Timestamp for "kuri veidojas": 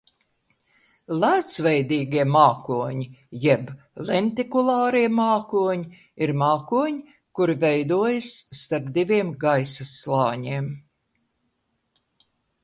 7.41-8.31